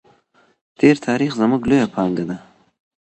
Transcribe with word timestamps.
تېر 0.79 0.95
تاریخ 1.07 1.31
زموږ 1.41 1.61
لویه 1.69 1.87
پانګه 1.95 2.23
ده. 2.29 2.37